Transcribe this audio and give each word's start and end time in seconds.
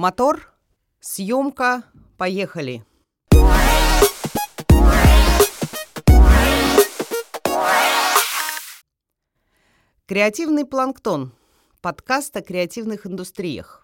Мотор, 0.00 0.54
съемка, 1.00 1.82
поехали. 2.16 2.84
Креативный 10.06 10.64
планктон. 10.64 11.32
Подкаст 11.80 12.36
о 12.36 12.42
креативных 12.42 13.08
индустриях. 13.08 13.82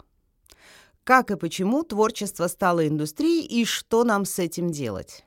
Как 1.03 1.31
и 1.31 1.35
почему 1.35 1.83
творчество 1.83 2.47
стало 2.47 2.87
индустрией 2.87 3.45
и 3.45 3.65
что 3.65 4.05
нам 4.05 4.23
с 4.23 4.39
этим 4.39 4.71
делать? 4.71 5.25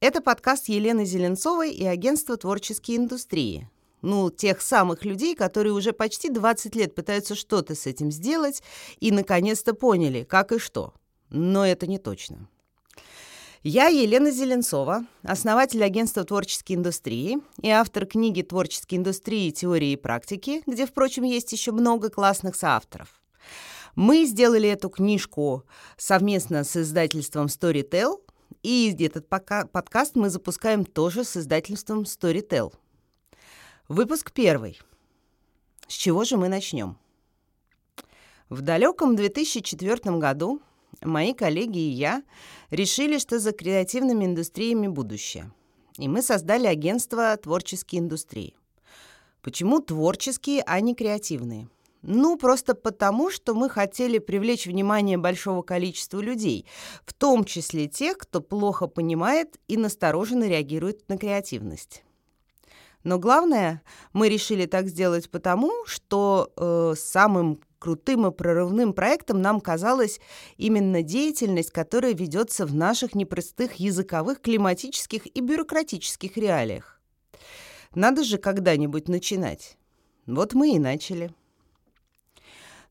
Это 0.00 0.20
подкаст 0.20 0.68
Елены 0.68 1.06
Зеленцовой 1.06 1.72
и 1.72 1.86
агентства 1.86 2.36
«Творческие 2.36 2.98
индустрии», 2.98 3.70
ну, 4.02 4.30
тех 4.30 4.60
самых 4.60 5.04
людей, 5.04 5.34
которые 5.34 5.72
уже 5.72 5.92
почти 5.92 6.28
20 6.28 6.74
лет 6.76 6.94
пытаются 6.94 7.34
что-то 7.34 7.74
с 7.74 7.86
этим 7.86 8.10
сделать 8.10 8.62
и 9.00 9.10
наконец-то 9.10 9.74
поняли, 9.74 10.24
как 10.24 10.52
и 10.52 10.58
что. 10.58 10.94
Но 11.30 11.66
это 11.66 11.86
не 11.86 11.98
точно. 11.98 12.48
Я 13.64 13.88
Елена 13.88 14.30
Зеленцова, 14.30 15.04
основатель 15.22 15.82
агентства 15.82 16.22
творческой 16.22 16.74
индустрии 16.74 17.38
и 17.60 17.68
автор 17.68 18.06
книги 18.06 18.42
«Творческие 18.42 18.98
индустрии. 18.98 19.50
Теории 19.50 19.92
и 19.92 19.96
практики», 19.96 20.62
где, 20.66 20.86
впрочем, 20.86 21.24
есть 21.24 21.52
еще 21.52 21.72
много 21.72 22.08
классных 22.08 22.54
соавторов. 22.54 23.20
Мы 23.96 24.26
сделали 24.26 24.68
эту 24.68 24.88
книжку 24.90 25.64
совместно 25.96 26.62
с 26.62 26.76
издательством 26.76 27.46
Storytel, 27.46 28.20
и 28.62 28.96
этот 29.00 29.28
подкаст 29.28 30.14
мы 30.14 30.30
запускаем 30.30 30.84
тоже 30.84 31.24
с 31.24 31.36
издательством 31.36 32.02
Storytel– 32.02 32.72
Выпуск 33.88 34.32
первый. 34.32 34.78
С 35.86 35.94
чего 35.94 36.24
же 36.24 36.36
мы 36.36 36.50
начнем? 36.50 36.98
В 38.50 38.60
далеком 38.60 39.16
2004 39.16 40.18
году 40.18 40.60
мои 41.00 41.32
коллеги 41.32 41.78
и 41.78 41.92
я 41.92 42.22
решили, 42.68 43.16
что 43.16 43.38
за 43.38 43.52
креативными 43.52 44.26
индустриями 44.26 44.88
будущее. 44.88 45.50
И 45.96 46.06
мы 46.06 46.20
создали 46.20 46.66
агентство 46.66 47.34
творческие 47.38 48.02
индустрии. 48.02 48.54
Почему 49.40 49.80
творческие, 49.80 50.62
а 50.66 50.80
не 50.80 50.94
креативные? 50.94 51.70
Ну, 52.02 52.36
просто 52.36 52.74
потому, 52.74 53.30
что 53.30 53.54
мы 53.54 53.70
хотели 53.70 54.18
привлечь 54.18 54.66
внимание 54.66 55.16
большого 55.16 55.62
количества 55.62 56.20
людей, 56.20 56.66
в 57.06 57.14
том 57.14 57.42
числе 57.44 57.88
тех, 57.88 58.18
кто 58.18 58.42
плохо 58.42 58.86
понимает 58.86 59.58
и 59.66 59.78
настороженно 59.78 60.44
реагирует 60.44 61.08
на 61.08 61.16
креативность. 61.16 62.02
Но 63.04 63.18
главное, 63.18 63.82
мы 64.12 64.28
решили 64.28 64.66
так 64.66 64.88
сделать 64.88 65.30
потому, 65.30 65.72
что 65.86 66.52
э, 66.56 66.94
самым 66.96 67.60
крутым 67.78 68.26
и 68.26 68.32
прорывным 68.32 68.92
проектом 68.92 69.40
нам 69.40 69.60
казалась 69.60 70.20
именно 70.56 71.02
деятельность, 71.02 71.70
которая 71.70 72.12
ведется 72.12 72.66
в 72.66 72.74
наших 72.74 73.14
непростых 73.14 73.74
языковых, 73.74 74.40
климатических 74.40 75.26
и 75.26 75.40
бюрократических 75.40 76.36
реалиях. 76.36 77.00
Надо 77.94 78.24
же 78.24 78.38
когда-нибудь 78.38 79.08
начинать. 79.08 79.78
Вот 80.26 80.54
мы 80.54 80.74
и 80.74 80.78
начали. 80.78 81.32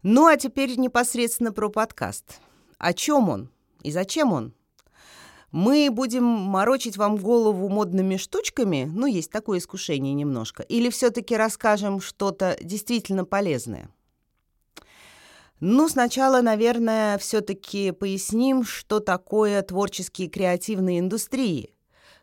Ну 0.03 0.25
а 0.25 0.37
теперь 0.37 0.77
непосредственно 0.77 1.51
про 1.51 1.69
подкаст. 1.69 2.39
О 2.77 2.93
чем 2.93 3.29
он 3.29 3.49
и 3.83 3.91
зачем 3.91 4.31
он? 4.31 4.53
Мы 5.51 5.89
будем 5.91 6.23
морочить 6.23 6.97
вам 6.97 7.15
голову 7.15 7.69
модными 7.69 8.17
штучками, 8.17 8.89
ну, 8.93 9.05
есть 9.05 9.31
такое 9.31 9.59
искушение 9.59 10.13
немножко, 10.13 10.63
или 10.63 10.89
все-таки 10.89 11.37
расскажем 11.37 12.01
что-то 12.01 12.57
действительно 12.61 13.23
полезное? 13.23 13.89
Ну, 15.59 15.89
сначала, 15.89 16.41
наверное, 16.41 17.17
все-таки 17.17 17.91
поясним, 17.91 18.63
что 18.63 18.99
такое 18.99 19.61
творческие 19.63 20.27
креативные 20.27 20.99
индустрии, 20.99 21.73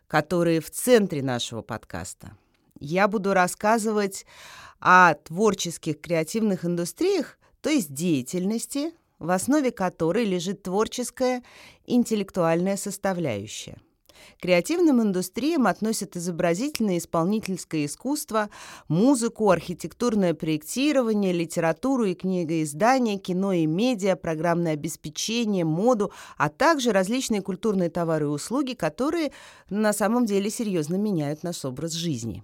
которые 0.07 0.61
в 0.61 0.69
центре 0.69 1.21
нашего 1.21 1.61
подкаста. 1.61 2.37
Я 2.79 3.07
буду 3.07 3.33
рассказывать 3.33 4.25
о 4.79 5.15
творческих 5.15 5.99
креативных 5.99 6.63
индустриях, 6.63 7.37
то 7.61 7.69
есть 7.69 7.93
деятельности, 7.93 8.93
в 9.19 9.31
основе 9.31 9.71
которой 9.71 10.25
лежит 10.25 10.63
творческая 10.63 11.43
интеллектуальная 11.87 12.77
составляющая. 12.77 13.77
К 14.37 14.41
креативным 14.41 15.01
индустриям 15.01 15.67
относят 15.67 16.15
изобразительное 16.15 16.97
исполнительское 16.97 17.85
искусство, 17.85 18.49
музыку, 18.87 19.49
архитектурное 19.49 20.33
проектирование, 20.33 21.31
литературу 21.31 22.05
и 22.05 22.15
книгоиздание, 22.15 23.17
кино 23.17 23.53
и 23.53 23.65
медиа, 23.65 24.15
программное 24.15 24.73
обеспечение, 24.73 25.65
моду, 25.65 26.11
а 26.37 26.49
также 26.49 26.91
различные 26.91 27.41
культурные 27.41 27.89
товары 27.89 28.25
и 28.25 28.29
услуги, 28.29 28.73
которые 28.73 29.31
на 29.69 29.93
самом 29.93 30.25
деле 30.25 30.49
серьезно 30.49 30.95
меняют 30.95 31.43
наш 31.43 31.63
образ 31.65 31.93
жизни. 31.93 32.43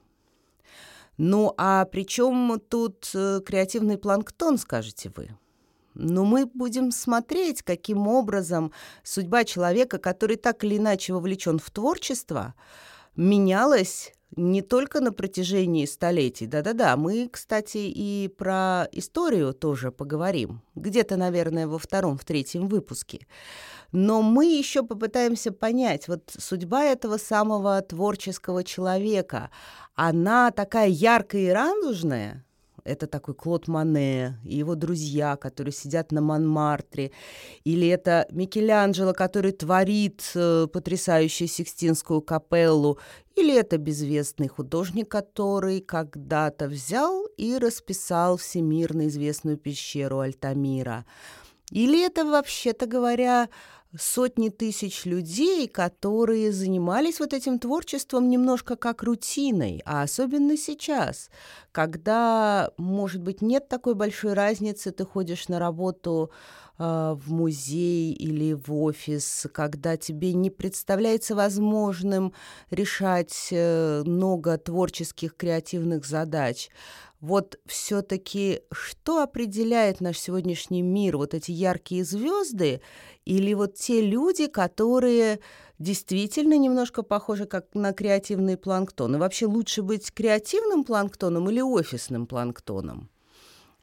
Ну 1.18 1.53
а 1.58 1.85
при 1.85 2.06
чем 2.06 2.59
тут 2.68 3.12
э, 3.13 3.41
креативный 3.46 3.97
планктон, 3.97 4.58
скажете 4.58 5.12
вы? 5.16 5.29
Но 6.01 6.25
мы 6.25 6.47
будем 6.47 6.91
смотреть, 6.91 7.62
каким 7.62 8.07
образом 8.07 8.72
судьба 9.03 9.44
человека, 9.44 10.00
который 10.00 10.35
так 10.35 10.63
или 10.63 10.78
иначе 10.78 11.13
вовлечен 11.13 11.59
в 11.59 11.69
творчество, 11.69 12.56
менялась 13.16 14.11
не 14.35 14.63
только 14.63 15.00
на 15.00 15.11
протяжении 15.11 15.85
столетий. 15.85 16.47
Да-да-да, 16.47 16.97
мы, 16.97 17.29
кстати, 17.31 17.78
и 17.78 18.29
про 18.35 18.88
историю 18.91 19.53
тоже 19.53 19.91
поговорим. 19.91 20.63
Где-то, 20.73 21.17
наверное, 21.17 21.67
во 21.67 21.78
втором, 21.78 22.17
в 22.17 22.25
третьем 22.25 22.67
выпуске. 22.67 23.28
Но 23.91 24.23
мы 24.23 24.45
еще 24.45 24.84
попытаемся 24.84 25.51
понять, 25.51 26.07
вот 26.07 26.31
судьба 26.35 26.85
этого 26.85 27.17
самого 27.17 27.79
творческого 27.81 28.63
человека, 28.63 29.51
она 29.94 30.50
такая 30.50 30.88
яркая 30.88 31.41
и 31.41 31.50
радужная, 31.50 32.45
это 32.83 33.07
такой 33.07 33.33
Клод 33.33 33.67
Мане 33.67 34.39
и 34.43 34.57
его 34.57 34.75
друзья, 34.75 35.35
которые 35.35 35.73
сидят 35.73 36.11
на 36.11 36.21
Монмартре. 36.21 37.11
Или 37.63 37.87
это 37.87 38.27
Микеланджело, 38.31 39.13
который 39.13 39.51
творит 39.51 40.23
э, 40.35 40.67
потрясающую 40.71 41.47
Сикстинскую 41.47 42.21
капеллу. 42.21 42.99
Или 43.35 43.55
это 43.55 43.77
безвестный 43.77 44.47
художник, 44.47 45.09
который 45.09 45.81
когда-то 45.81 46.67
взял 46.67 47.25
и 47.37 47.57
расписал 47.57 48.37
всемирно 48.37 49.07
известную 49.07 49.57
пещеру 49.57 50.19
Альтамира. 50.19 51.05
Или 51.71 52.05
это, 52.05 52.25
вообще-то 52.25 52.85
говоря, 52.85 53.47
сотни 53.97 54.50
тысяч 54.50 55.06
людей, 55.06 55.68
которые 55.68 56.52
занимались 56.52 57.19
вот 57.19 57.34
этим 57.34 57.59
творчеством 57.59 58.29
немножко 58.29 58.75
как 58.75 59.03
рутиной, 59.03 59.81
а 59.85 60.03
особенно 60.03 60.57
сейчас, 60.57 61.29
когда, 61.72 62.72
может 62.78 63.22
быть, 63.22 63.41
нет 63.41 63.68
такой 63.68 63.96
большой 63.96 64.34
разницы, 64.34 64.91
ты 64.91 65.06
ходишь 65.06 65.47
на 65.50 65.59
работу 65.59 66.31
в 66.81 67.31
музей 67.31 68.11
или 68.13 68.53
в 68.53 68.73
офис, 68.73 69.45
когда 69.53 69.97
тебе 69.97 70.33
не 70.33 70.49
представляется 70.49 71.35
возможным 71.35 72.33
решать 72.71 73.49
э, 73.51 74.01
много 74.03 74.57
творческих 74.57 75.35
креативных 75.35 76.05
задач. 76.05 76.69
Вот 77.19 77.59
все-таки 77.67 78.61
что 78.71 79.21
определяет 79.21 80.01
наш 80.01 80.17
сегодняшний 80.17 80.81
мир? 80.81 81.17
Вот 81.17 81.35
эти 81.35 81.51
яркие 81.51 82.03
звезды 82.03 82.81
или 83.25 83.53
вот 83.53 83.75
те 83.75 84.01
люди, 84.01 84.47
которые 84.47 85.39
действительно 85.77 86.57
немножко 86.57 87.03
похожи 87.03 87.45
как 87.45 87.75
на 87.75 87.93
креативный 87.93 88.57
планктон? 88.57 89.15
И 89.15 89.19
вообще 89.19 89.45
лучше 89.45 89.83
быть 89.83 90.11
креативным 90.11 90.83
планктоном 90.83 91.47
или 91.47 91.61
офисным 91.61 92.25
планктоном? 92.25 93.11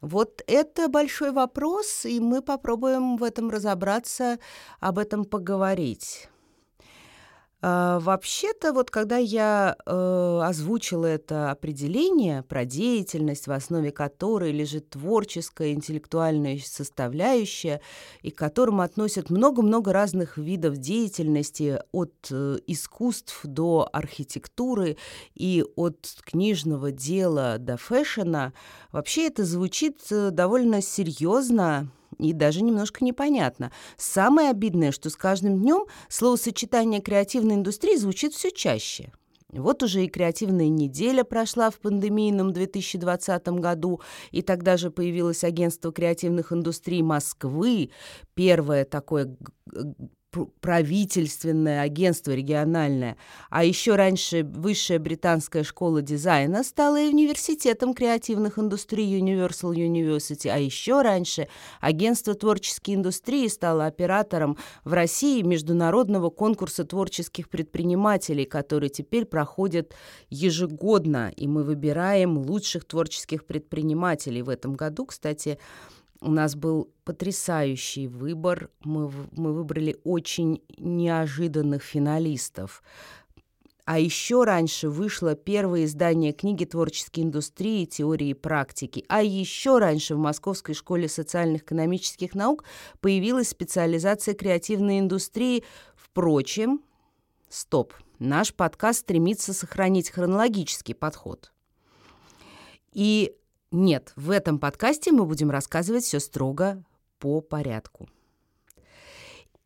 Вот 0.00 0.42
это 0.47 0.88
большой 0.88 1.32
вопрос, 1.32 2.04
и 2.04 2.20
мы 2.20 2.41
попробуем 2.41 3.16
в 3.16 3.25
этом 3.25 3.50
разобраться, 3.50 4.39
об 4.80 4.98
этом 4.98 5.24
поговорить. 5.24 6.28
А, 7.60 7.99
вообще-то, 7.99 8.72
вот 8.72 8.91
когда 8.93 9.16
я 9.16 9.77
э, 9.84 10.41
озвучила 10.45 11.07
это 11.07 11.51
определение 11.51 12.45
про 12.45 12.65
деятельность, 12.65 13.49
в 13.49 13.53
основе 13.53 13.91
которой 13.91 14.53
лежит 14.53 14.91
творческая, 14.91 15.72
интеллектуальная 15.72 16.60
составляющая, 16.65 17.81
и 18.22 18.31
к 18.31 18.39
которому 18.39 18.83
относят 18.83 19.31
много-много 19.31 19.93
разных 19.93 20.39
видов 20.39 20.77
деятельности, 20.77 21.81
от 21.91 22.15
э, 22.31 22.59
искусств 22.69 23.41
до 23.43 23.89
архитектуры 23.93 24.97
и 25.34 25.65
от 25.75 25.99
книжного 26.22 26.93
дела 26.93 27.59
до 27.59 27.77
фэшена, 27.77 28.53
вообще 28.93 29.27
это 29.27 29.45
звучит 29.45 29.99
э, 30.13 30.31
довольно 30.31 30.81
серьезно, 30.81 31.91
и 32.18 32.32
даже 32.32 32.62
немножко 32.62 33.04
непонятно. 33.04 33.72
Самое 33.97 34.50
обидное, 34.50 34.92
что 34.92 35.10
с 35.10 35.16
каждым 35.16 35.60
днем 35.60 35.86
словосочетание 36.09 37.00
креативной 37.00 37.56
индустрии 37.56 37.97
звучит 37.97 38.34
все 38.34 38.50
чаще. 38.50 39.12
Вот 39.50 39.82
уже 39.82 40.04
и 40.04 40.09
креативная 40.09 40.68
неделя 40.68 41.24
прошла 41.24 41.70
в 41.70 41.78
пандемийном 41.78 42.53
2020 42.53 43.48
году, 43.48 44.03
и 44.30 44.42
тогда 44.42 44.76
же 44.76 44.91
появилось 44.91 45.42
агентство 45.42 45.91
креативных 45.91 46.53
индустрий 46.53 47.00
Москвы, 47.00 47.91
первое 48.34 48.84
такое 48.84 49.34
правительственное 50.60 51.80
агентство 51.80 52.33
региональное, 52.33 53.16
а 53.51 53.65
еще 53.65 53.97
раньше 53.97 54.45
Высшая 54.45 54.98
британская 54.98 55.63
школа 55.63 56.03
дизайна 56.03 56.63
стала 56.63 57.01
и 57.01 57.09
университетом 57.09 57.95
креативных 57.95 58.59
индустрий 58.59 59.19
Universal 59.19 59.75
University, 59.75 60.48
а 60.48 60.59
еще 60.59 61.03
раньше 61.03 61.48
агентство 61.80 62.34
творческой 62.34 62.95
индустрии 62.95 63.48
стало 63.48 63.86
оператором 63.86 64.59
в 64.84 64.92
России 64.92 65.42
международного 65.42 66.30
конкурса 66.30 66.84
творческих 66.84 67.48
предпринимателей, 67.48 68.45
который 68.45 68.91
теперь 68.91 69.25
проходит 69.25 69.95
ежегодно, 70.28 71.33
и 71.36 71.47
мы 71.47 71.63
выбираем 71.65 72.36
лучших 72.39 72.84
творческих 72.84 73.47
предпринимателей. 73.47 74.42
В 74.42 74.51
этом 74.51 74.75
году, 74.75 75.07
кстати, 75.07 75.59
у 76.20 76.30
нас 76.30 76.56
был 76.56 76.91
потрясающий 77.04 78.09
выбор. 78.09 78.70
Мы, 78.82 79.10
мы 79.32 79.53
выбрали 79.53 79.97
очень 80.04 80.62
неожиданных 80.76 81.82
финалистов. 81.82 82.82
А 83.84 83.98
еще 83.98 84.44
раньше 84.44 84.91
вышло 84.91 85.34
первое 85.34 85.84
издание 85.84 86.34
книги 86.34 86.66
творческой 86.66 87.20
индустрии, 87.20 87.86
теории 87.86 88.28
и 88.28 88.34
практики. 88.34 89.04
А 89.09 89.22
еще 89.22 89.78
раньше 89.78 90.15
в 90.15 90.18
Московской 90.18 90.74
школе 90.74 91.09
социально-экономических 91.09 92.34
наук 92.34 92.65
появилась 93.00 93.48
специализация 93.48 94.34
креативной 94.34 94.98
индустрии. 94.98 95.65
Впрочем, 95.97 96.82
стоп, 97.48 97.94
наш 98.18 98.53
подкаст 98.53 99.00
стремится 99.00 99.54
сохранить 99.54 100.10
хронологический 100.10 100.94
подход. 100.94 101.50
И 102.92 103.38
нет, 103.70 104.12
в 104.16 104.30
этом 104.30 104.59
подкасте 104.59 105.12
мы 105.12 105.24
будем 105.26 105.50
рассказывать 105.50 106.04
все 106.04 106.20
строго 106.20 106.82
по 107.18 107.41
порядку. 107.41 108.09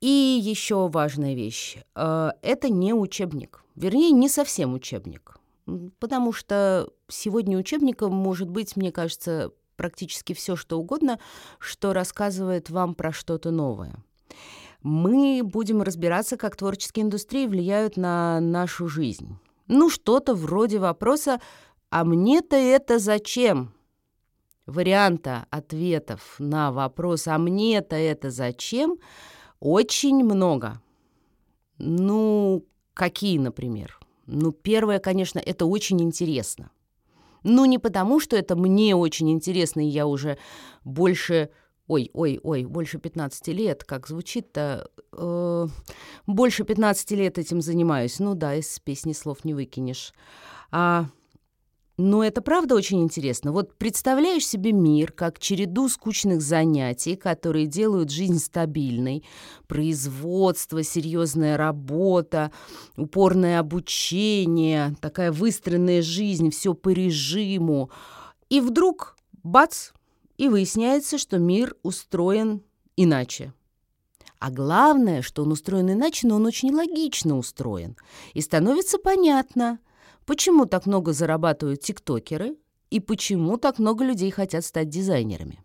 И 0.00 0.40
еще 0.43 0.88
важная 0.88 1.34
вещь. 1.34 1.78
Э, 1.94 2.31
это 2.43 2.69
не 2.69 2.93
учебник. 2.93 3.64
Вернее, 3.76 4.10
не 4.10 4.28
совсем 4.28 4.75
учебник. 4.75 5.37
Потому 6.00 6.32
что 6.32 6.90
сегодня 7.08 7.56
учебником 7.56 8.12
может 8.12 8.50
быть, 8.50 8.75
мне 8.75 8.90
кажется, 8.90 9.52
практически 9.76 10.32
все, 10.32 10.56
что 10.56 10.81
угодно, 10.81 11.20
что 11.60 11.93
рассказывает 11.93 12.69
вам 12.69 12.96
про 12.96 13.12
что-то 13.12 13.52
новое. 13.52 13.94
Мы 14.82 15.43
будем 15.44 15.82
разбираться, 15.82 16.37
как 16.37 16.56
творческие 16.56 17.04
индустрии 17.04 17.46
влияют 17.46 17.96
на 17.96 18.40
нашу 18.40 18.88
жизнь. 18.88 19.38
Ну, 19.69 19.88
что-то 19.88 20.34
вроде 20.34 20.81
вопроса 20.81 21.40
«А 21.90 22.04
мне-то 22.04 22.56
это 22.56 22.99
зачем?» 22.99 23.72
Варианта 24.67 25.47
ответов 25.50 26.37
на 26.38 26.73
вопрос 26.73 27.29
«А 27.29 27.38
мне-то 27.38 27.97
это 27.97 28.31
зачем?» 28.31 28.99
очень 29.61 30.25
много. 30.25 30.81
Ну, 31.79 32.64
какие, 32.94 33.38
например? 33.38 33.99
Ну, 34.26 34.53
первое, 34.53 34.99
конечно, 34.99 35.38
это 35.38 35.67
очень 35.67 36.00
интересно. 36.03 36.70
Ну, 37.44 37.64
не 37.64 37.79
потому, 37.79 38.20
что 38.20 38.37
это 38.37 38.56
мне 38.56 38.97
очень 38.97 39.31
интересно, 39.31 39.81
и 39.81 39.91
я 39.91 40.06
уже 40.06 40.38
больше... 40.85 41.50
Ой, 41.88 42.11
ой, 42.12 42.41
ой, 42.43 42.64
больше 42.64 42.99
15 42.99 43.49
лет, 43.49 43.85
как 43.85 44.06
звучит-то? 44.06 44.88
Э, 45.12 45.67
больше 46.26 46.64
15 46.64 47.11
лет 47.12 47.38
этим 47.38 47.61
занимаюсь. 47.61 48.20
Ну 48.20 48.35
да, 48.35 48.55
из 48.55 48.79
песни 48.79 49.12
слов 49.12 49.44
не 49.44 49.53
выкинешь. 49.53 50.14
А 50.70 51.06
но 52.02 52.25
это 52.25 52.43
правда 52.43 52.75
очень 52.75 53.00
интересно. 53.00 53.52
Вот 53.52 53.75
представляешь 53.75 54.44
себе 54.44 54.72
мир 54.72 55.12
как 55.12 55.38
череду 55.38 55.88
скучных 55.88 56.43
занятий, 56.43 57.14
которые 57.14 57.66
делают 57.66 58.10
жизнь 58.10 58.40
стабильной. 58.40 59.25
Производство, 59.69 60.82
серьезная 60.82 61.56
работа, 61.56 62.50
упорное 62.96 63.60
обучение, 63.60 64.96
такая 65.00 65.31
выстроенная 65.31 66.02
жизнь, 66.02 66.50
все 66.50 66.75
по 66.75 66.88
режиму. 66.88 67.88
И 68.49 68.60
вдруг, 68.60 69.16
бац, 69.44 69.90
и 70.38 70.49
выясняется, 70.49 71.19
что 71.19 71.38
мир 71.38 71.76
устроен 71.84 72.62
иначе. 72.96 73.54
А 74.40 74.50
главное, 74.50 75.22
что 75.22 75.44
он 75.44 75.52
устроен 75.52 75.93
иначе, 75.93 76.26
но 76.26 76.34
он 76.34 76.46
очень 76.46 76.75
логично 76.75 77.38
устроен. 77.38 77.96
И 78.34 78.40
становится 78.40 78.99
понятно– 78.99 79.78
Почему 80.27 80.67
так 80.67 80.87
много 80.87 81.13
зарабатывают 81.13 81.81
тиктокеры 81.81 82.57
и 82.91 83.01
почему 83.01 83.57
так 83.57 83.79
много 83.79 84.05
людей 84.05 84.31
хотят 84.31 84.65
стать 84.65 84.89
дизайнерами? 84.89 85.63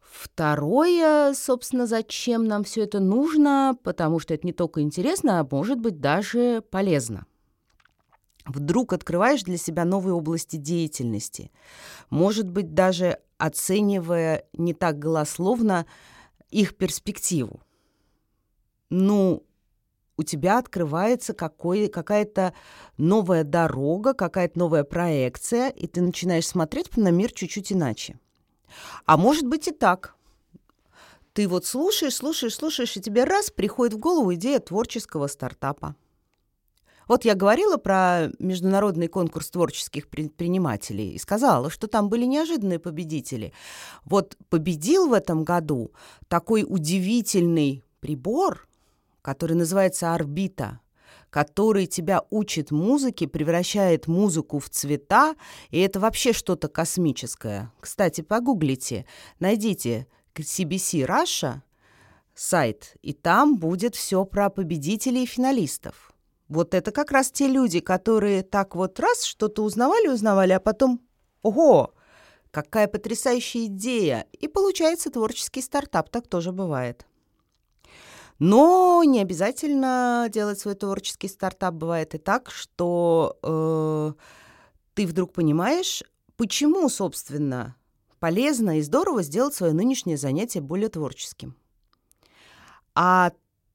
Второе, 0.00 1.34
собственно, 1.34 1.86
зачем 1.86 2.44
нам 2.44 2.64
все 2.64 2.84
это 2.84 3.00
нужно, 3.00 3.76
потому 3.82 4.18
что 4.18 4.34
это 4.34 4.46
не 4.46 4.52
только 4.52 4.80
интересно, 4.80 5.40
а 5.40 5.48
может 5.50 5.78
быть 5.78 6.00
даже 6.00 6.62
полезно. 6.70 7.26
Вдруг 8.46 8.92
открываешь 8.92 9.42
для 9.42 9.56
себя 9.56 9.84
новые 9.84 10.14
области 10.14 10.56
деятельности, 10.56 11.50
может 12.10 12.48
быть, 12.48 12.74
даже 12.74 13.18
оценивая 13.38 14.46
не 14.52 14.74
так 14.74 14.98
голословно 14.98 15.86
их 16.50 16.76
перспективу. 16.76 17.60
Ну, 18.90 19.44
у 20.16 20.22
тебя 20.22 20.58
открывается 20.58 21.34
какая-то 21.34 22.54
новая 22.98 23.44
дорога, 23.44 24.14
какая-то 24.14 24.58
новая 24.58 24.84
проекция, 24.84 25.70
и 25.70 25.86
ты 25.86 26.00
начинаешь 26.02 26.46
смотреть 26.46 26.96
на 26.96 27.08
мир 27.08 27.32
чуть-чуть 27.32 27.72
иначе. 27.72 28.18
А 29.06 29.16
может 29.16 29.46
быть 29.46 29.68
и 29.68 29.72
так. 29.72 30.14
Ты 31.32 31.48
вот 31.48 31.64
слушаешь, 31.64 32.14
слушаешь, 32.14 32.54
слушаешь, 32.54 32.96
и 32.96 33.00
тебе 33.00 33.24
раз 33.24 33.50
приходит 33.50 33.94
в 33.94 33.98
голову 33.98 34.34
идея 34.34 34.60
творческого 34.60 35.28
стартапа. 35.28 35.96
Вот 37.08 37.24
я 37.24 37.34
говорила 37.34 37.78
про 37.78 38.28
международный 38.38 39.08
конкурс 39.08 39.50
творческих 39.50 40.08
предпринимателей 40.08 41.12
и 41.12 41.18
сказала, 41.18 41.68
что 41.68 41.88
там 41.88 42.08
были 42.08 42.24
неожиданные 42.26 42.78
победители. 42.78 43.52
Вот 44.04 44.36
победил 44.50 45.08
в 45.08 45.12
этом 45.12 45.42
году 45.42 45.90
такой 46.28 46.64
удивительный 46.66 47.82
прибор– 48.00 48.68
который 49.22 49.54
называется 49.54 50.14
«Орбита», 50.14 50.80
который 51.30 51.86
тебя 51.86 52.22
учит 52.28 52.70
музыке, 52.70 53.26
превращает 53.26 54.06
музыку 54.06 54.58
в 54.58 54.68
цвета, 54.68 55.34
и 55.70 55.80
это 55.80 55.98
вообще 55.98 56.34
что-то 56.34 56.68
космическое. 56.68 57.72
Кстати, 57.80 58.20
погуглите, 58.20 59.06
найдите 59.40 60.06
CBC 60.34 61.06
Russia 61.06 61.62
сайт, 62.34 62.96
и 63.02 63.12
там 63.12 63.56
будет 63.56 63.94
все 63.94 64.24
про 64.24 64.50
победителей 64.50 65.22
и 65.22 65.26
финалистов. 65.26 66.12
Вот 66.48 66.74
это 66.74 66.92
как 66.92 67.12
раз 67.12 67.30
те 67.30 67.46
люди, 67.48 67.80
которые 67.80 68.42
так 68.42 68.76
вот 68.76 69.00
раз 69.00 69.22
что-то 69.22 69.62
узнавали, 69.64 70.08
узнавали, 70.08 70.52
а 70.52 70.60
потом 70.60 71.00
«Ого! 71.40 71.94
Какая 72.50 72.88
потрясающая 72.88 73.66
идея!» 73.66 74.26
И 74.38 74.48
получается 74.48 75.10
творческий 75.10 75.62
стартап, 75.62 76.10
так 76.10 76.28
тоже 76.28 76.52
бывает. 76.52 77.06
Но 78.38 79.02
не 79.04 79.20
обязательно 79.20 80.28
делать 80.30 80.58
свой 80.58 80.74
творческий 80.74 81.28
стартап. 81.28 81.74
Бывает 81.74 82.14
и 82.14 82.18
так, 82.18 82.50
что 82.50 83.38
э, 83.42 84.12
ты 84.94 85.06
вдруг 85.06 85.32
понимаешь, 85.32 86.02
почему, 86.36 86.88
собственно, 86.88 87.76
полезно 88.18 88.78
и 88.78 88.82
здорово 88.82 89.22
сделать 89.22 89.54
свое 89.54 89.72
нынешнее 89.72 90.16
занятие 90.16 90.60
более 90.60 90.88
творческим. 90.88 91.56
А 92.94 93.32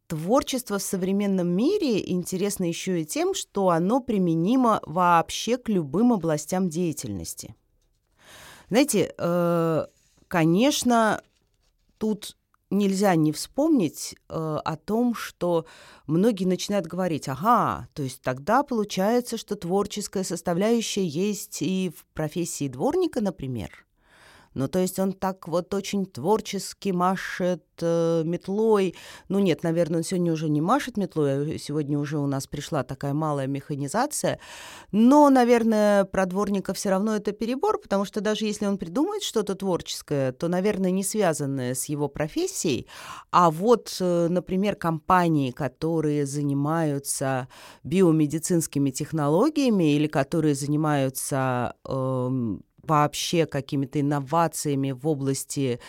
творчество 0.07 0.77
в 0.77 0.83
современном 0.83 1.47
мире 1.49 2.09
интересно 2.09 2.63
еще 2.63 3.01
и 3.01 3.05
тем, 3.05 3.33
что 3.33 3.69
оно 3.69 3.99
применимо 3.99 4.81
вообще 4.85 5.57
к 5.57 5.69
любым 5.69 6.13
областям 6.13 6.69
деятельности. 6.69 7.55
Знаете, 8.69 9.13
э, 9.17 9.85
конечно, 10.27 11.21
тут 11.97 12.37
нельзя 12.69 13.15
не 13.15 13.31
вспомнить 13.31 14.15
э, 14.29 14.33
о 14.63 14.75
том, 14.75 15.15
что 15.15 15.65
многие 16.05 16.45
начинают 16.45 16.85
говорить, 16.85 17.27
ага, 17.29 17.87
то 17.93 18.03
есть 18.03 18.21
тогда 18.21 18.63
получается, 18.63 19.37
что 19.37 19.55
творческая 19.55 20.23
составляющая 20.23 21.05
есть 21.05 21.61
и 21.61 21.91
в 21.95 22.05
профессии 22.13 22.67
дворника, 22.67 23.21
например. 23.21 23.86
Ну, 24.57 24.67
то 24.67 24.79
есть 24.79 24.97
он 24.97 25.13
так 25.13 25.47
вот 25.47 25.71
очень 25.75 26.07
творчески 26.07 26.89
машет 26.89 27.63
э, 27.79 28.23
метлой. 28.25 28.95
Ну, 29.29 29.37
нет, 29.37 29.61
наверное, 29.61 29.97
он 29.97 30.03
сегодня 30.03 30.33
уже 30.33 30.49
не 30.49 30.61
машет 30.61 30.97
метлой, 30.97 31.55
а 31.55 31.59
сегодня 31.59 31.99
уже 31.99 32.17
у 32.17 32.25
нас 32.25 32.47
пришла 32.47 32.83
такая 32.83 33.13
малая 33.13 33.45
механизация. 33.45 34.39
Но, 34.91 35.29
наверное, 35.29 36.05
про 36.05 36.25
дворника 36.25 36.73
все 36.73 36.89
равно 36.89 37.15
это 37.15 37.33
перебор, 37.33 37.79
потому 37.79 38.03
что 38.03 38.19
даже 38.19 38.45
если 38.45 38.65
он 38.65 38.79
придумает 38.79 39.21
что-то 39.21 39.53
творческое, 39.53 40.31
то, 40.31 40.47
наверное, 40.47 40.89
не 40.89 41.03
связанное 41.03 41.75
с 41.75 41.85
его 41.85 42.07
профессией. 42.07 42.87
А 43.29 43.51
вот, 43.51 43.95
э, 43.99 44.27
например, 44.27 44.75
компании, 44.75 45.51
которые 45.51 46.25
занимаются 46.25 47.47
биомедицинскими 47.83 48.89
технологиями 48.89 49.93
или 49.93 50.07
которые 50.07 50.55
занимаются 50.55 51.75
э, 51.87 52.57
вообще 52.87 53.45
какими-то 53.45 53.99
инновациями 53.99 54.91
в 54.91 55.07
области 55.07 55.79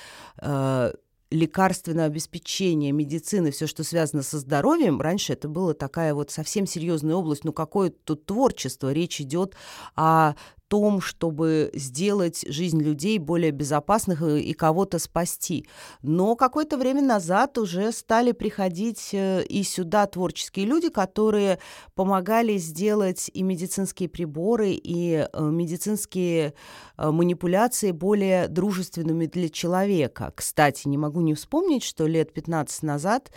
э, 0.41 0.93
лекарственного 1.31 2.07
обеспечения, 2.07 2.93
медицины, 2.93 3.51
все, 3.51 3.67
что 3.67 3.85
связано 3.85 4.23
со 4.23 4.39
здоровьем, 4.39 5.01
раньше 5.01 5.35
это 5.35 5.49
была 5.49 5.75
такая 5.75 6.15
вот 6.15 6.31
совсем 6.31 6.67
серьезная 6.67 7.15
область, 7.15 7.45
ну 7.45 7.53
какое 7.53 7.91
тут 7.91 8.25
творчество, 8.27 8.93
речь 8.93 9.21
идет 9.21 9.55
о 9.95 10.35
том, 10.69 11.01
чтобы 11.01 11.71
сделать 11.75 12.45
жизнь 12.47 12.81
людей 12.81 13.19
более 13.19 13.51
безопасных 13.51 14.23
и 14.23 14.53
кого-то 14.53 14.99
спасти. 14.99 15.67
Но 16.03 16.37
какое-то 16.37 16.77
время 16.77 17.03
назад 17.03 17.59
уже 17.59 17.91
стали 17.93 18.33
приходить 18.33 19.11
э, 19.13 19.45
и 19.45 19.63
сюда 19.63 20.07
творческие 20.07 20.67
люди, 20.67 20.91
которые 20.91 21.59
помогали 21.95 22.59
сделать 22.59 23.31
и 23.33 23.43
медицинские 23.43 24.09
приборы, 24.09 24.71
и 24.73 25.27
э, 25.33 25.43
медицинские 25.43 26.55
э, 26.97 27.11
манипуляции 27.11 27.91
более 27.91 28.49
дружественными 28.49 29.27
для 29.27 29.49
человека. 29.49 30.33
Кстати, 30.37 30.87
не 30.87 30.99
могу 30.99 31.21
не 31.21 31.35
вспомнить, 31.35 31.83
что 31.83 32.07
лет 32.07 32.33
15 32.33 32.83
назад 32.83 33.33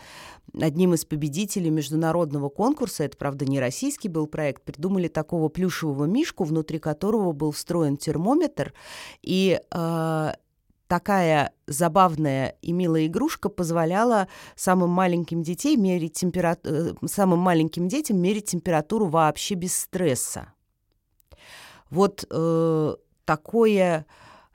одним 0.60 0.94
из 0.94 1.06
победителей 1.06 1.70
международного 1.70 2.50
конкурса, 2.50 3.04
это, 3.04 3.18
правда, 3.18 3.46
не 3.46 3.60
российский 3.60 4.10
был 4.10 4.28
проект, 4.28 4.64
придумали 4.64 5.08
такого 5.08 5.50
плюшевого 5.50 6.06
мишку, 6.06 6.44
внутри 6.44 6.80
которого 6.80 7.32
был 7.32 7.52
встроен 7.52 7.98
термометр, 7.98 8.74
и 9.22 9.60
э, 9.72 10.32
такая 10.92 11.54
забавная 11.68 12.58
и 12.62 12.74
милая 12.74 13.06
игрушка 13.06 13.48
позволяла 13.48 14.28
самым 14.58 14.90
маленьким 14.90 15.42
детей 15.42 15.78
мерить 15.78 16.14
температу... 16.14 16.70
Э, 16.70 16.94
самым 17.08 17.40
маленьким 17.40 17.88
детям 17.88 18.18
мерить 18.18 18.48
температуру 18.48 19.06
вообще 19.06 19.56
без 19.56 19.74
стресса. 19.74 20.54
Вот 21.90 22.26
э, 22.30 22.96
такое, 23.24 24.06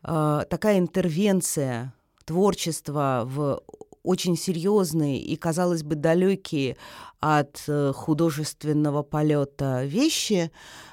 э, 0.02 0.42
такая 0.50 0.78
интервенция 0.78 1.94
творчества 2.26 3.22
в 3.24 3.62
очень 4.06 4.36
серьезные 4.36 5.20
и, 5.20 5.36
казалось 5.36 5.82
бы, 5.82 5.96
далекие 5.96 6.76
от 7.20 7.62
э, 7.66 7.92
художественного 7.92 9.02
полета 9.02 9.84
вещи, 9.84 10.50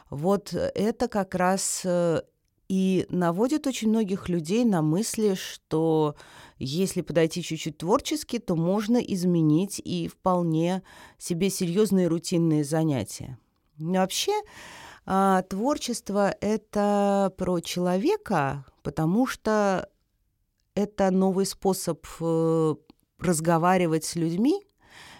вот 0.09 0.53
это 0.53 1.07
как 1.07 1.35
раз 1.35 1.81
э, 1.85 2.21
и 2.69 3.05
наводит 3.09 3.67
очень 3.67 3.89
многих 3.89 4.29
людей 4.29 4.65
на 4.65 4.81
мысли, 4.81 5.35
что 5.35 6.15
если 6.57 7.01
подойти 7.01 7.43
чуть-чуть 7.43 7.77
творчески, 7.77 8.39
то 8.39 8.55
можно 8.55 8.97
изменить 8.97 9.79
и 9.83 10.07
вполне 10.07 10.81
себе 11.17 11.49
серьезные 11.49 12.07
рутинные 12.07 12.63
занятия. 12.63 13.37
Но 13.77 13.99
вообще, 13.99 14.31
а, 15.05 15.41
творчество— 15.43 16.35
это 16.41 17.33
про 17.37 17.59
человека, 17.59 18.65
потому 18.81 19.27
что 19.27 19.89
это 20.75 21.11
новый 21.11 21.45
способ 21.45 22.05
э, 22.19 22.75
разговаривать 23.19 24.05
с 24.05 24.15
людьми. 24.15 24.61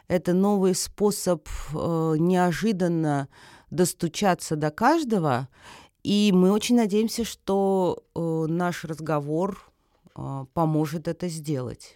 Это 0.08 0.34
новый 0.34 0.76
способ 0.76 1.48
э, 1.74 2.16
неожиданно 2.20 3.30
достучаться 3.70 4.56
до 4.56 4.70
каждого. 4.70 5.48
И 6.04 6.32
мы 6.34 6.52
очень 6.52 6.76
надеемся, 6.76 7.24
что 7.24 8.04
э, 8.14 8.20
наш 8.48 8.84
разговор 8.84 9.72
э, 10.16 10.46
поможет 10.54 11.08
это 11.08 11.30
сделать. 11.30 11.96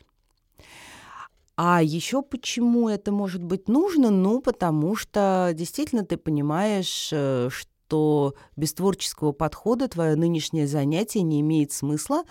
А 1.57 1.81
еще 1.81 2.21
почему 2.21 2.87
это 2.87 3.11
может 3.11 3.43
быть 3.43 3.67
нужно? 3.67 4.11
Ну, 4.11 4.41
потому 4.41 4.95
что 4.95 5.51
действительно 5.53 6.05
ты 6.05 6.15
понимаешь, 6.15 7.09
э, 7.11 7.49
что 7.87 8.35
без 8.57 8.73
творческого 8.73 9.31
подхода 9.31 9.87
твое 9.87 10.15
нынешнее 10.15 10.67
занятие 10.67 11.21
не 11.21 11.39
имеет 11.39 11.71
смысла, 11.71 12.23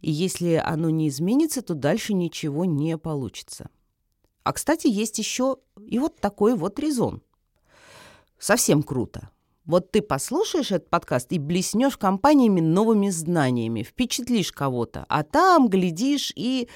и 0.00 0.10
если 0.10 0.54
оно 0.54 0.88
не 0.88 1.08
изменится, 1.08 1.60
то 1.60 1.74
дальше 1.74 2.14
ничего 2.14 2.64
не 2.64 2.96
получится. 2.96 3.68
А, 4.42 4.54
кстати, 4.54 4.86
есть 4.86 5.18
еще 5.18 5.58
и 5.86 5.98
вот 5.98 6.16
такой 6.18 6.54
вот 6.56 6.78
резон. 6.78 7.22
Совсем 8.38 8.82
круто. 8.82 9.28
Вот 9.66 9.92
ты 9.92 10.00
послушаешь 10.00 10.72
этот 10.72 10.88
подкаст 10.88 11.30
и 11.30 11.38
блеснешь 11.38 11.98
компаниями 11.98 12.60
новыми 12.60 13.10
знаниями, 13.10 13.82
впечатлишь 13.82 14.50
кого-то, 14.50 15.04
а 15.08 15.22
там 15.24 15.68
глядишь 15.68 16.32
и, 16.34 16.68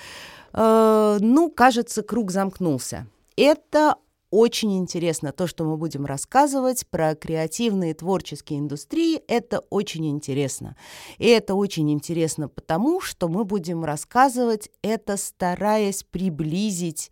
э, 0.53 1.19
ну, 1.21 1.51
кажется, 1.51 2.03
круг 2.03 2.31
замкнулся. 2.31 3.09
Это 3.37 3.97
очень 4.37 4.77
интересно. 4.77 5.33
То, 5.33 5.47
что 5.47 5.65
мы 5.65 5.79
будем 5.79 6.05
рассказывать 6.05 6.87
про 6.89 7.15
креативные 7.15 7.95
творческие 7.95 8.59
индустрии, 8.59 9.23
это 9.29 9.61
очень 9.71 10.11
интересно. 10.11 10.77
И 11.17 11.27
это 11.27 11.55
очень 11.55 11.91
интересно 11.91 12.47
потому, 12.49 13.01
что 13.01 13.29
мы 13.29 13.45
будем 13.45 13.83
рассказывать 13.83 14.71
это, 14.83 15.17
стараясь 15.17 16.03
приблизить 16.03 17.11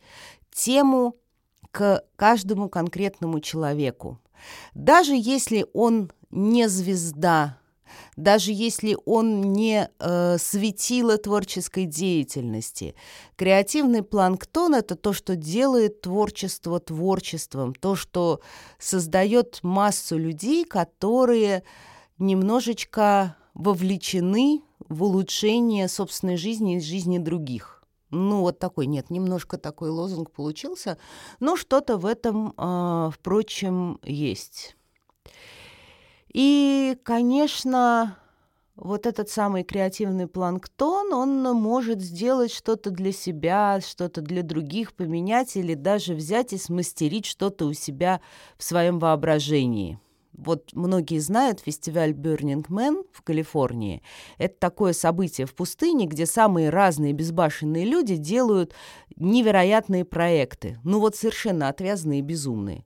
тему 0.52 1.16
к 1.70 2.04
каждому 2.16 2.68
конкретному 2.68 3.40
человеку. 3.40 4.20
Даже 4.74 5.14
если 5.16 5.64
он 5.72 6.12
не 6.30 6.68
звезда 6.68 7.58
даже 8.16 8.52
если 8.52 8.96
он 9.04 9.52
не 9.52 9.88
э, 9.98 10.38
светило 10.38 11.18
творческой 11.18 11.86
деятельности. 11.86 12.94
Креативный 13.36 14.02
планктон— 14.02 14.74
это 14.76 14.96
то, 14.96 15.12
что 15.12 15.36
делает 15.36 16.00
творчество 16.00 16.80
творчеством, 16.80 17.74
то, 17.74 17.96
что 17.96 18.40
создает 18.78 19.60
массу 19.62 20.16
людей, 20.18 20.64
которые 20.64 21.64
немножечко 22.18 23.36
вовлечены 23.54 24.62
в 24.88 25.02
улучшение 25.04 25.88
собственной 25.88 26.36
жизни 26.36 26.76
и 26.76 26.80
жизни 26.80 27.18
других. 27.18 27.82
Ну, 28.10 28.40
вот 28.40 28.58
такой, 28.58 28.86
нет, 28.86 29.10
немножко 29.10 29.58
такой 29.58 29.90
лозунг 29.90 30.30
получился, 30.30 30.98
но 31.40 31.56
что-то 31.56 31.96
в 31.96 32.06
этом, 32.06 32.54
э, 32.56 33.10
впрочем, 33.12 33.98
есть. 34.04 34.76
И, 36.34 36.98
конечно, 37.04 38.18
вот 38.74 39.06
этот 39.06 39.30
самый 39.30 39.62
креативный 39.62 40.26
планктон, 40.26 41.12
он 41.12 41.42
может 41.54 42.00
сделать 42.00 42.52
что-то 42.52 42.90
для 42.90 43.12
себя, 43.12 43.80
что-то 43.80 44.20
для 44.20 44.42
других, 44.42 44.94
поменять 44.94 45.56
или 45.56 45.74
даже 45.74 46.14
взять 46.14 46.52
и 46.52 46.58
смастерить 46.58 47.24
что-то 47.24 47.66
у 47.66 47.72
себя 47.72 48.20
в 48.58 48.64
своем 48.64 48.98
воображении. 48.98 50.00
Вот 50.32 50.70
многие 50.72 51.20
знают 51.20 51.60
фестиваль 51.60 52.10
Burning 52.10 52.66
Man 52.66 53.06
в 53.12 53.22
Калифорнии. 53.22 54.02
Это 54.36 54.56
такое 54.58 54.92
событие 54.92 55.46
в 55.46 55.54
пустыне, 55.54 56.06
где 56.06 56.26
самые 56.26 56.70
разные 56.70 57.12
безбашенные 57.12 57.84
люди 57.84 58.16
делают 58.16 58.74
невероятные 59.14 60.04
проекты. 60.04 60.80
Ну 60.82 60.98
вот 60.98 61.14
совершенно 61.14 61.68
отвязные 61.68 62.18
и 62.18 62.22
безумные. 62.22 62.84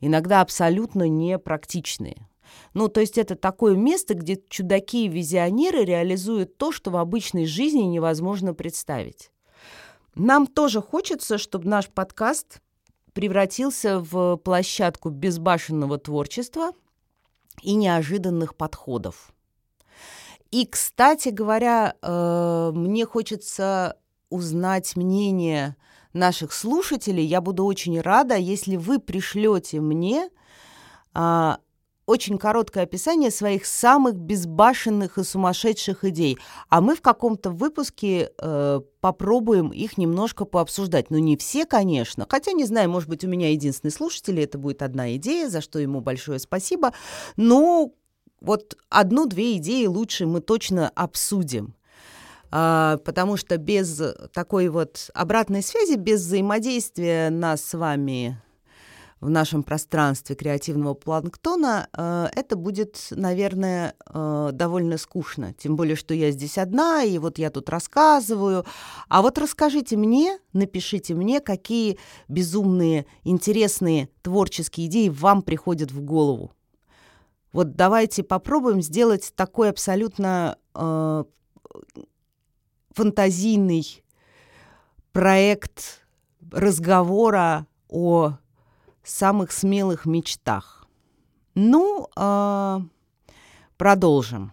Иногда 0.00 0.42
абсолютно 0.42 1.08
непрактичные. 1.08 2.28
Ну, 2.74 2.88
то 2.88 3.00
есть 3.00 3.18
это 3.18 3.36
такое 3.36 3.76
место, 3.76 4.14
где 4.14 4.40
чудаки 4.48 5.06
и 5.06 5.08
визионеры 5.08 5.84
реализуют 5.84 6.56
то, 6.56 6.72
что 6.72 6.90
в 6.90 6.96
обычной 6.96 7.46
жизни 7.46 7.82
невозможно 7.82 8.54
представить. 8.54 9.30
Нам 10.14 10.46
тоже 10.46 10.80
хочется, 10.80 11.38
чтобы 11.38 11.68
наш 11.68 11.88
подкаст 11.88 12.60
превратился 13.12 14.00
в 14.00 14.36
площадку 14.36 15.10
безбашенного 15.10 15.98
творчества 15.98 16.72
и 17.62 17.74
неожиданных 17.74 18.54
подходов. 18.56 19.32
И, 20.50 20.66
кстати 20.66 21.30
говоря, 21.30 21.94
э, 22.02 22.70
мне 22.74 23.06
хочется 23.06 23.96
узнать 24.28 24.96
мнение 24.96 25.76
наших 26.12 26.52
слушателей. 26.52 27.24
Я 27.24 27.40
буду 27.40 27.64
очень 27.64 28.00
рада, 28.00 28.36
если 28.36 28.76
вы 28.76 28.98
пришлете 28.98 29.80
мне 29.80 30.28
а, 31.14 31.58
очень 32.06 32.38
короткое 32.38 32.84
описание 32.84 33.30
своих 33.30 33.64
самых 33.64 34.14
безбашенных 34.16 35.18
и 35.18 35.24
сумасшедших 35.24 36.04
идей. 36.04 36.38
А 36.68 36.80
мы 36.80 36.96
в 36.96 37.00
каком-то 37.00 37.50
выпуске 37.50 38.32
э, 38.36 38.80
попробуем 39.00 39.68
их 39.68 39.98
немножко 39.98 40.44
пообсуждать. 40.44 41.10
Ну, 41.10 41.18
не 41.18 41.36
все, 41.36 41.64
конечно. 41.64 42.26
Хотя, 42.28 42.52
не 42.52 42.64
знаю, 42.64 42.90
может 42.90 43.08
быть, 43.08 43.24
у 43.24 43.28
меня 43.28 43.50
единственный 43.50 43.90
слушатель, 43.90 44.40
это 44.40 44.58
будет 44.58 44.82
одна 44.82 45.14
идея, 45.16 45.48
за 45.48 45.60
что 45.60 45.78
ему 45.78 46.00
большое 46.00 46.38
спасибо. 46.38 46.92
Но 47.36 47.92
вот 48.40 48.76
одну-две 48.88 49.56
идеи 49.58 49.86
лучше 49.86 50.26
мы 50.26 50.40
точно 50.40 50.90
обсудим. 50.94 51.74
а, 52.50 52.98
потому 52.98 53.36
что 53.36 53.56
без 53.56 54.02
такой 54.34 54.68
вот 54.68 55.10
обратной 55.14 55.62
связи, 55.62 55.94
без 55.94 56.20
взаимодействия 56.20 57.30
нас 57.30 57.64
с 57.64 57.74
вами 57.74 58.42
в 59.22 59.30
нашем 59.30 59.62
пространстве 59.62 60.34
креативного 60.34 60.94
планктона, 60.94 61.88
э, 61.92 62.26
это 62.34 62.56
будет, 62.56 63.06
наверное, 63.12 63.94
э, 64.04 64.50
довольно 64.52 64.98
скучно. 64.98 65.54
Тем 65.54 65.76
более, 65.76 65.94
что 65.94 66.12
я 66.12 66.32
здесь 66.32 66.58
одна, 66.58 67.04
и 67.04 67.18
вот 67.18 67.38
я 67.38 67.50
тут 67.50 67.70
рассказываю. 67.70 68.66
А 69.08 69.22
вот 69.22 69.38
расскажите 69.38 69.96
мне, 69.96 70.38
напишите 70.52 71.14
мне, 71.14 71.40
какие 71.40 72.00
безумные, 72.26 73.06
интересные 73.22 74.08
творческие 74.22 74.88
идеи 74.88 75.08
вам 75.08 75.42
приходят 75.42 75.92
в 75.92 76.00
голову. 76.00 76.50
Вот 77.52 77.76
давайте 77.76 78.24
попробуем 78.24 78.82
сделать 78.82 79.32
такой 79.36 79.70
абсолютно 79.70 80.58
э, 80.74 81.24
фантазийный 82.90 84.02
проект 85.12 86.04
разговора 86.50 87.68
о 87.88 88.38
самых 89.04 89.52
смелых 89.52 90.06
мечтах. 90.06 90.86
Ну, 91.54 92.08
э, 92.16 92.80
продолжим. 93.76 94.52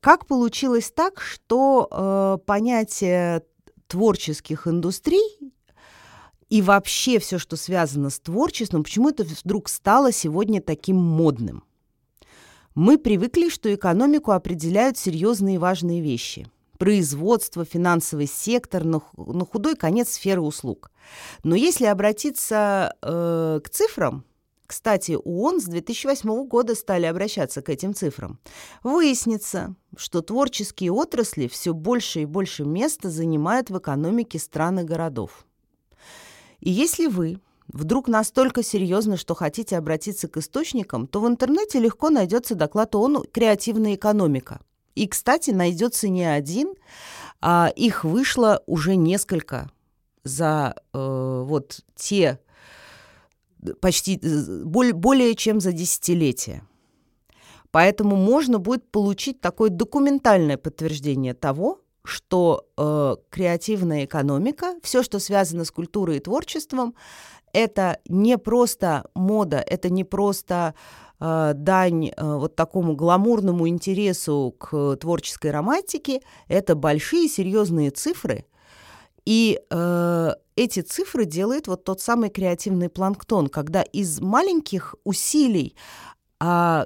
Как 0.00 0.26
получилось 0.26 0.92
так, 0.94 1.20
что 1.20 1.88
э, 1.90 2.38
понятие 2.44 3.42
творческих 3.86 4.66
индустрий 4.66 5.52
и 6.48 6.62
вообще 6.62 7.18
все, 7.18 7.38
что 7.38 7.56
связано 7.56 8.10
с 8.10 8.20
творчеством, 8.20 8.84
почему 8.84 9.10
это 9.10 9.24
вдруг 9.24 9.68
стало 9.68 10.12
сегодня 10.12 10.60
таким 10.60 10.96
модным? 10.96 11.64
Мы 12.74 12.98
привыкли, 12.98 13.48
что 13.48 13.74
экономику 13.74 14.32
определяют 14.32 14.98
серьезные 14.98 15.56
и 15.56 15.58
важные 15.58 16.00
вещи– 16.02 16.50
производство, 16.78 17.64
финансовый 17.64 18.26
сектор, 18.26 18.84
на, 18.84 19.02
на 19.16 19.44
худой 19.44 19.76
конец 19.76 20.12
сферы 20.12 20.40
услуг. 20.40 20.90
Но 21.42 21.54
если 21.54 21.86
обратиться 21.86 22.94
э, 23.02 23.60
к 23.62 23.68
цифрам, 23.70 24.24
кстати, 24.66 25.16
ООН 25.24 25.60
с 25.60 25.64
2008 25.64 26.46
года 26.48 26.74
стали 26.74 27.06
обращаться 27.06 27.62
к 27.62 27.68
этим 27.68 27.94
цифрам. 27.94 28.38
Выяснится, 28.82 29.76
что 29.96 30.22
творческие 30.22 30.92
отрасли 30.92 31.46
все 31.46 31.72
больше 31.72 32.22
и 32.22 32.24
больше 32.24 32.64
места 32.64 33.08
занимают 33.08 33.70
в 33.70 33.78
экономике 33.78 34.38
стран 34.38 34.80
и 34.80 34.82
городов. 34.82 35.46
И 36.58 36.70
если 36.70 37.06
вы 37.06 37.38
вдруг 37.68 38.08
настолько 38.08 38.62
серьезно, 38.62 39.16
что 39.16 39.34
хотите 39.34 39.76
обратиться 39.76 40.26
к 40.28 40.36
источникам, 40.36 41.06
то 41.06 41.20
в 41.20 41.28
интернете 41.28 41.78
легко 41.78 42.10
найдется 42.10 42.54
доклад 42.54 42.94
ООН 42.94 43.26
«Креативная 43.32 43.94
экономика», 43.94 44.60
и, 44.96 45.06
кстати, 45.06 45.50
найдется 45.50 46.08
не 46.08 46.24
один, 46.24 46.74
а 47.40 47.70
их 47.76 48.02
вышло 48.02 48.62
уже 48.66 48.96
несколько 48.96 49.70
за 50.24 50.74
э, 50.92 51.44
вот 51.46 51.80
те 51.94 52.40
почти 53.80 54.18
э, 54.20 54.64
более, 54.64 54.94
более 54.94 55.34
чем 55.34 55.60
за 55.60 55.72
десятилетие. 55.72 56.66
Поэтому 57.70 58.16
можно 58.16 58.58
будет 58.58 58.90
получить 58.90 59.40
такое 59.40 59.70
документальное 59.70 60.56
подтверждение 60.56 61.34
того, 61.34 61.80
что 62.02 62.66
э, 62.76 63.16
креативная 63.28 64.06
экономика, 64.06 64.74
все, 64.82 65.02
что 65.02 65.18
связано 65.18 65.64
с 65.64 65.70
культурой 65.70 66.16
и 66.16 66.20
творчеством, 66.20 66.94
это 67.52 68.00
не 68.08 68.38
просто 68.38 69.04
мода, 69.14 69.58
это 69.58 69.90
не 69.90 70.04
просто 70.04 70.74
дань 71.18 72.08
э, 72.08 72.12
вот 72.16 72.56
такому 72.56 72.94
гламурному 72.94 73.68
интересу 73.68 74.54
к 74.58 74.96
творческой 74.96 75.50
романтике, 75.50 76.20
это 76.48 76.74
большие 76.74 77.28
серьезные 77.28 77.90
цифры. 77.90 78.44
И 79.24 79.60
э, 79.70 80.30
эти 80.56 80.80
цифры 80.80 81.24
делает 81.24 81.66
вот 81.66 81.84
тот 81.84 82.00
самый 82.00 82.30
креативный 82.30 82.88
планктон, 82.88 83.48
когда 83.48 83.82
из 83.82 84.20
маленьких 84.20 84.94
усилий 85.04 85.74
э, 86.40 86.84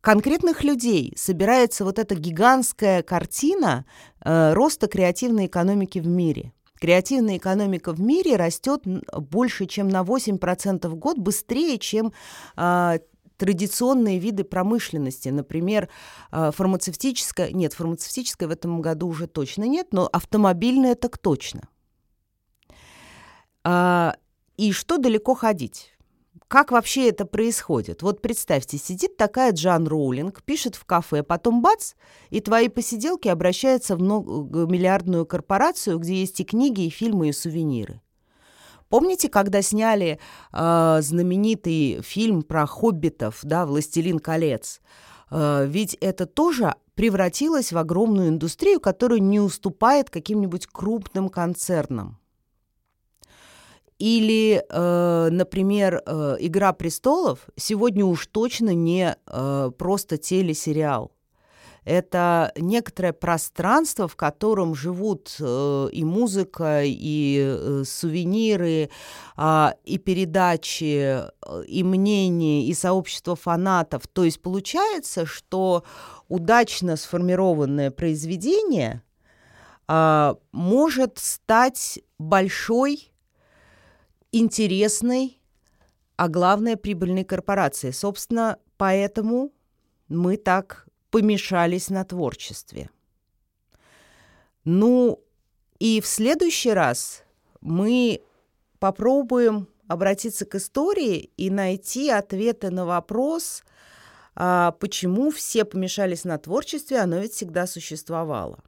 конкретных 0.00 0.62
людей 0.62 1.12
собирается 1.16 1.84
вот 1.84 1.98
эта 1.98 2.14
гигантская 2.14 3.02
картина 3.02 3.86
э, 4.24 4.52
роста 4.52 4.86
креативной 4.86 5.46
экономики 5.46 5.98
в 5.98 6.06
мире. 6.06 6.52
Креативная 6.80 7.38
экономика 7.38 7.92
в 7.92 8.00
мире 8.00 8.36
растет 8.36 8.82
больше, 8.84 9.66
чем 9.66 9.88
на 9.88 10.02
8% 10.02 10.86
в 10.86 10.94
год, 10.96 11.18
быстрее, 11.18 11.78
чем 11.78 12.12
э, 12.56 12.98
традиционные 13.36 14.18
виды 14.18 14.44
промышленности, 14.44 15.28
например, 15.28 15.88
а, 16.30 16.50
фармацевтическая, 16.50 17.50
нет, 17.50 17.72
фармацевтическая 17.72 18.48
в 18.48 18.52
этом 18.52 18.80
году 18.80 19.08
уже 19.08 19.26
точно 19.26 19.64
нет, 19.64 19.88
но 19.92 20.08
автомобильная 20.12 20.94
так 20.94 21.18
точно. 21.18 21.68
А, 23.64 24.16
и 24.56 24.72
что 24.72 24.98
далеко 24.98 25.34
ходить? 25.34 25.90
Как 26.48 26.70
вообще 26.70 27.08
это 27.08 27.24
происходит? 27.24 28.02
Вот 28.02 28.20
представьте, 28.20 28.78
сидит 28.78 29.16
такая 29.16 29.52
Джан 29.52 29.88
Роулинг, 29.88 30.42
пишет 30.42 30.76
в 30.76 30.84
кафе, 30.84 31.22
потом 31.22 31.62
бац, 31.62 31.94
и 32.30 32.40
твои 32.40 32.68
посиделки 32.68 33.28
обращаются 33.28 33.96
в 33.96 34.00
многомиллиардную 34.00 35.26
корпорацию, 35.26 35.98
где 35.98 36.14
есть 36.14 36.38
и 36.40 36.44
книги, 36.44 36.82
и 36.82 36.90
фильмы, 36.90 37.30
и 37.30 37.32
сувениры. 37.32 38.00
Помните, 38.88 39.28
когда 39.28 39.62
сняли 39.62 40.18
э, 40.52 40.98
знаменитый 41.00 42.00
фильм 42.02 42.42
про 42.42 42.66
хоббитов, 42.66 43.40
да, 43.42 43.66
«Властелин 43.66 44.18
колец»? 44.18 44.80
Э, 45.30 45.66
ведь 45.66 45.94
это 46.00 46.26
тоже 46.26 46.74
превратилось 46.94 47.72
в 47.72 47.78
огромную 47.78 48.28
индустрию, 48.28 48.80
которая 48.80 49.18
не 49.20 49.40
уступает 49.40 50.10
каким-нибудь 50.10 50.66
крупным 50.66 51.28
концернам. 51.28 52.18
Или, 53.98 54.64
э, 54.68 55.28
например, 55.30 56.02
э, 56.04 56.36
«Игра 56.40 56.72
престолов» 56.72 57.46
сегодня 57.56 58.04
уж 58.04 58.26
точно 58.26 58.74
не 58.74 59.16
э, 59.26 59.70
просто 59.78 60.18
телесериал. 60.18 61.13
Это 61.84 62.52
некоторое 62.56 63.12
пространство, 63.12 64.08
в 64.08 64.16
котором 64.16 64.74
живут 64.74 65.36
э, 65.38 65.88
и 65.92 66.04
музыка, 66.04 66.82
и 66.82 67.38
э, 67.40 67.82
сувениры, 67.86 68.88
э, 69.36 69.66
и 69.84 69.98
передачи, 69.98 71.28
э, 71.44 71.64
и 71.66 71.82
мнения, 71.82 72.66
и 72.66 72.72
сообщество 72.72 73.36
фанатов. 73.36 74.06
То 74.06 74.24
есть 74.24 74.40
получается, 74.40 75.26
что 75.26 75.84
удачно 76.28 76.96
сформированное 76.96 77.90
произведение 77.90 79.02
э, 79.86 80.34
может 80.52 81.18
стать 81.18 82.00
большой, 82.18 83.12
интересной, 84.32 85.38
а 86.16 86.28
главное 86.28 86.76
прибыльной 86.76 87.24
корпорацией. 87.24 87.92
Собственно, 87.92 88.58
поэтому 88.76 89.52
мы 90.08 90.36
так 90.36 90.83
помешались 91.14 91.90
на 91.90 92.04
творчестве. 92.04 92.90
Ну, 94.64 95.22
и 95.78 96.00
в 96.00 96.08
следующий 96.08 96.72
раз 96.72 97.22
мы 97.60 98.20
попробуем 98.80 99.68
обратиться 99.86 100.44
к 100.44 100.56
истории 100.56 101.30
и 101.36 101.50
найти 101.50 102.10
ответы 102.10 102.70
на 102.70 102.84
вопрос, 102.84 103.62
а 104.34 104.72
почему 104.72 105.30
все 105.30 105.64
помешались 105.64 106.24
на 106.24 106.36
творчестве, 106.36 106.98
оно 106.98 107.18
ведь 107.18 107.34
всегда 107.34 107.68
существовало. 107.68 108.58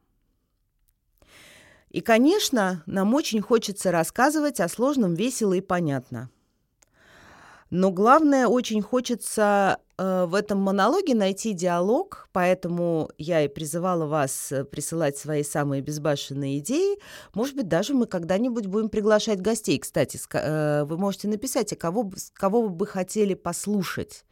И, 1.91 2.01
конечно, 2.01 2.85
нам 2.87 3.13
очень 3.15 3.41
хочется 3.41 3.91
рассказывать 3.91 4.61
о 4.61 4.69
сложном 4.69 5.15
весело 5.15 5.55
и 5.55 5.61
понятно. 5.61 6.31
Но 7.71 7.91
главное, 7.91 8.47
очень 8.47 8.83
хочется 8.83 9.81
в 9.99 10.35
этом 10.35 10.59
монологе 10.59 11.15
найти 11.15 11.55
диалог, 11.55 12.29
поэтому 12.33 13.09
я 13.17 13.43
и 13.43 13.49
призывала 13.49 14.05
вас 14.05 14.53
э, 14.53 14.65
присылать 14.65 15.17
свои 15.17 15.43
самые 15.43 15.81
безбашенные 15.81 16.59
идеи. 16.59 16.99
Может 17.33 17.57
быть, 17.57 17.69
даже 17.69 17.95
мы 17.95 18.07
когда-нибудь 18.07 18.67
будем 18.67 18.91
приглашать 18.91 19.41
гостей. 19.41 19.79
Кстати, 19.79 20.21
э, 20.35 20.85
вы 20.85 20.99
можете 20.99 21.29
написать, 21.29 21.73
а 21.73 21.77
кого, 21.77 22.13
кого 22.35 22.63
вы 22.63 22.69
бы 22.69 22.87
хотели 22.87 23.33
послушать. 23.33 24.27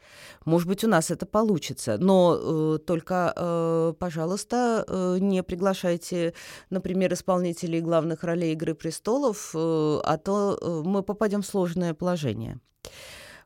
Может 0.45 0.69
быть, 0.69 0.85
у 0.85 0.89
нас 0.89 1.11
это 1.11 1.25
получится. 1.25 1.97
Но 1.99 2.77
только, 2.79 3.95
пожалуйста, 3.99 4.85
не 5.19 5.43
приглашайте, 5.43 6.35
например, 6.69 7.15
исполнителей 7.15 7.81
главных 7.81 8.23
ролей 8.23 8.53
«Игры 8.53 8.75
престолов», 8.75 9.53
а 9.55 10.19
то 10.23 10.83
мы 10.85 11.03
попадем 11.03 11.41
в 11.41 11.47
сложное 11.47 11.95
положение. 11.95 12.61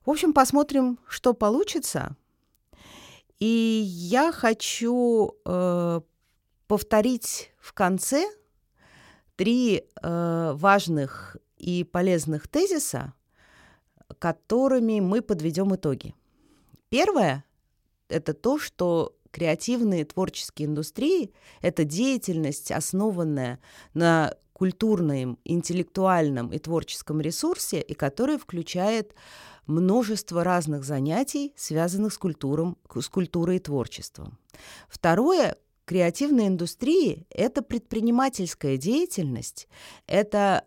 В 0.08 0.10
общем, 0.10 0.32
посмотрим, 0.32 0.98
что 1.06 1.34
получится. 1.34 2.16
И 3.40 3.82
я 3.84 4.32
хочу 4.32 5.34
э, 5.44 6.00
повторить 6.66 7.52
в 7.60 7.74
конце 7.74 8.24
три 9.36 9.84
э, 10.02 10.52
важных 10.54 11.36
и 11.58 11.84
полезных 11.84 12.48
тезиса, 12.48 13.12
которыми 14.18 15.00
мы 15.00 15.20
подведем 15.20 15.74
итоги. 15.74 16.14
Первое– 16.88 17.44
это 18.08 18.32
то, 18.32 18.58
что 18.58 19.14
креативные 19.30 20.06
творческие 20.06 20.68
индустрии— 20.68 21.34
это 21.60 21.84
деятельность, 21.84 22.72
основанная 22.72 23.60
на 23.92 24.32
культурном, 24.54 25.38
интеллектуальном 25.44 26.50
и 26.52 26.58
творческом 26.58 27.20
ресурсе, 27.20 27.82
и 27.82 27.92
которая 27.92 28.38
включает 28.38 29.14
множество 29.68 30.42
разных 30.42 30.82
занятий, 30.82 31.52
связанных 31.56 32.12
с, 32.12 32.18
культуром, 32.18 32.76
с 32.92 33.08
культурой 33.08 33.56
и 33.56 33.60
творчеством. 33.60 34.38
Второе 34.88 35.56
креативной 35.84 36.48
индустрии– 36.48 37.26
это 37.30 37.62
предпринимательская 37.62 38.76
деятельность, 38.76 39.68
это 40.06 40.64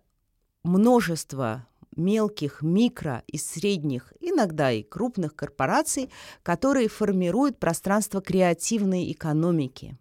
множество 0.63 1.67
мелких, 1.95 2.61
микро 2.61 3.23
и 3.27 3.37
средних, 3.37 4.13
иногда 4.21 4.71
и 4.71 4.83
крупных 4.83 5.35
корпораций, 5.35 6.09
которые 6.43 6.87
формируют 6.87 7.59
пространство 7.59 8.21
креативной 8.21 9.11
экономики. 9.11 9.97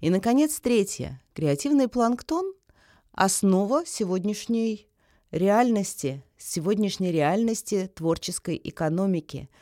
И, 0.00 0.10
наконец, 0.10 0.60
третье. 0.60 1.22
Креативный 1.32 1.88
планктон– 1.88 2.52
основа 3.12 3.84
сегодняшней 3.86 4.88
реальности, 5.32 6.22
сегодняшней 6.38 7.10
реальности 7.10 7.90
творческой 7.92 8.60
экономики– 8.62 9.48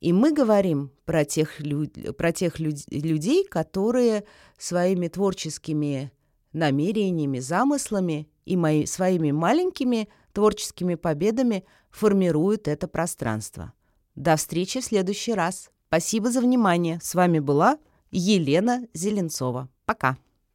и 0.00 0.12
мы 0.12 0.32
говорим 0.32 0.92
про 1.04 1.24
тех, 1.24 1.60
люд... 1.60 2.16
про 2.16 2.32
тех 2.32 2.60
люд... 2.60 2.76
людей, 2.90 3.44
которые 3.44 4.24
своими 4.56 5.08
творческими 5.08 6.12
намерениями, 6.52 7.40
замыслами 7.40 8.28
и 8.44 8.56
мои... 8.56 8.86
своими 8.86 9.32
маленькими 9.32 10.08
творческими 10.32 10.94
победами 10.94 11.64
формируют 11.90 12.68
это 12.68 12.86
пространство. 12.86 13.72
До 14.14 14.36
встречи 14.36 14.80
в 14.80 14.84
следующий 14.84 15.34
раз. 15.34 15.70
Спасибо 15.88 16.30
за 16.30 16.40
внимание. 16.40 17.00
С 17.02 17.14
вами 17.14 17.40
была 17.40 17.78
Елена 18.10 18.86
Зеленцова. 18.94 19.68
Пока. 19.84 20.16